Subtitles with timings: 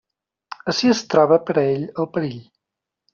[0.71, 2.41] Ací es troba per a ell el perill.